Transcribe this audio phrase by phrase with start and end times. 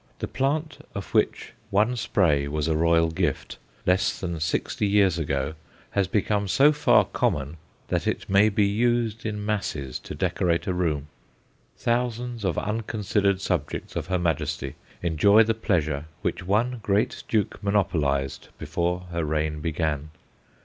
[0.17, 5.53] The plant of which one spray was a royal gift less than sixty years ago
[5.91, 7.57] has become so far common
[7.89, 11.09] that it may be used in masses to decorate a room.
[11.77, 18.47] Thousands of unconsidered subjects of Her Majesty enjoy the pleasure which one great duke monopolized
[18.57, 20.09] before her reign began.